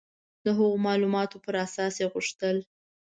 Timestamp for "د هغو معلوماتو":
0.45-1.37